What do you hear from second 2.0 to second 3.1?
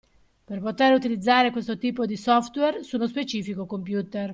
di software su uno